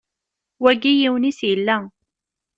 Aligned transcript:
Wagi 0.63 0.91
yiwen-is 0.99 1.39
yella. 1.47 1.77